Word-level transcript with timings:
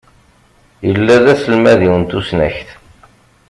Illa 0.91 1.15
d 1.23 1.25
aselmad-iw 1.33 1.93
n 1.97 2.03
tusnakt. 2.09 2.67